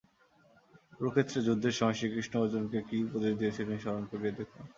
[0.93, 4.63] কুরুক্ষেত্রের যুদ্ধের সময় শ্রীকৃষ্ণ অর্জুনকে কী উপদেশ দিয়াছিলেন স্মরণ করিয়া দেখুন।